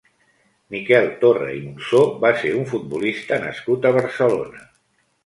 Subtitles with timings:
[0.75, 4.65] Miquel Torra i Monsó va ser un futbolista nascut a Barcelona.